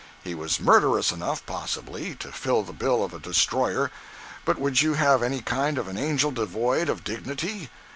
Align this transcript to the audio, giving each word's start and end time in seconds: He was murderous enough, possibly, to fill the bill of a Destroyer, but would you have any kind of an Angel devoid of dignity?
He 0.23 0.33
was 0.33 0.59
murderous 0.59 1.11
enough, 1.11 1.45
possibly, 1.45 2.15
to 2.15 2.31
fill 2.31 2.63
the 2.63 2.73
bill 2.73 3.03
of 3.03 3.13
a 3.13 3.19
Destroyer, 3.19 3.91
but 4.45 4.57
would 4.57 4.81
you 4.81 4.95
have 4.95 5.21
any 5.21 5.41
kind 5.41 5.77
of 5.77 5.87
an 5.87 5.99
Angel 5.99 6.31
devoid 6.31 6.89
of 6.89 7.03
dignity? 7.03 7.69